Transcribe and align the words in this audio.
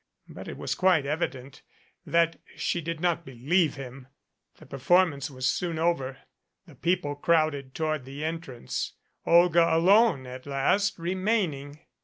But 0.27 0.47
it 0.47 0.57
was 0.57 0.73
quite 0.73 1.05
evident 1.05 1.61
that 2.07 2.39
she 2.55 2.81
did 2.81 2.99
not 2.99 3.23
believe 3.23 3.75
him. 3.75 4.07
The 4.55 4.65
performance 4.65 5.29
was 5.29 5.45
soon 5.45 5.77
over, 5.77 6.17
the 6.65 6.73
people 6.73 7.13
crowded 7.13 7.75
toward 7.75 8.05
the 8.05 8.25
entrance, 8.25 8.93
Olga, 9.27 9.71
alone 9.75 10.25
at 10.25 10.47
last, 10.47 10.97
remaining. 10.97 11.81